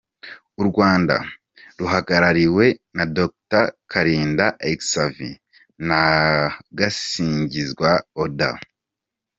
U 0.61 0.63
Rwanda 0.69 1.15
ruhagarariwe 1.79 2.65
na 2.95 3.03
Dr 3.17 3.63
Kalinda 3.91 4.45
Xavier 4.89 5.37
na 5.87 6.01
Gasinzigwa 6.77 7.91
Oda. 8.23 8.51